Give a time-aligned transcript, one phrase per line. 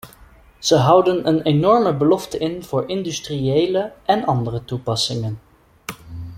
[0.59, 5.39] Ze houden een enorme belofte in voor industriële en andere toepassingen.